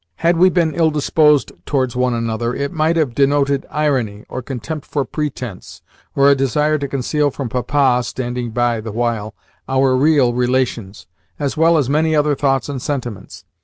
Had 0.15 0.37
we 0.37 0.49
been 0.49 0.73
ill 0.73 0.89
disposed 0.89 1.51
towards 1.67 1.95
one 1.95 2.15
another, 2.15 2.55
it 2.55 2.71
might 2.73 2.95
have 2.95 3.13
denoted 3.13 3.67
irony, 3.69 4.25
or 4.29 4.41
contempt 4.41 4.87
for 4.87 5.05
pretence, 5.05 5.83
or 6.15 6.27
a 6.27 6.33
desire 6.33 6.79
to 6.79 6.87
conceal 6.87 7.29
from 7.29 7.49
Papa 7.49 8.01
(standing 8.03 8.49
by 8.49 8.81
the 8.81 8.91
while) 8.91 9.35
our 9.69 9.95
real 9.95 10.33
relations, 10.33 11.05
as 11.37 11.55
well 11.55 11.77
as 11.77 11.87
many 11.87 12.15
other 12.15 12.33
thoughts 12.33 12.67
and 12.67 12.81
sentiments. 12.81 13.45